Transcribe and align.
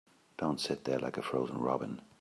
Don't 0.37 0.59
sit 0.59 0.83
there 0.85 0.97
like 0.97 1.17
a 1.17 1.21
frozen 1.21 1.59
robin. 1.59 2.01